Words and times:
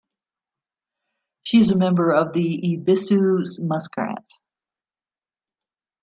She's 1.43 1.69
a 1.69 1.77
member 1.77 2.11
of 2.11 2.33
the 2.33 2.59
Ebisu 2.73 3.43
Muscats. 3.59 4.39